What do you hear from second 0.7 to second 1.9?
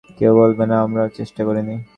না আমরা চেষ্টা করিনি।